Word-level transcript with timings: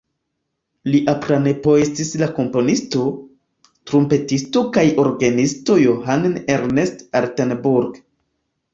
Lia 0.93 1.13
pranepo 1.25 1.75
estis 1.81 2.13
la 2.21 2.29
komponisto, 2.39 3.05
trumpetisto 3.93 4.67
kaj 4.79 4.89
orgenisto 5.07 5.79
Johann 5.87 6.29
Ernst 6.59 7.09
Altenburg. 7.25 8.07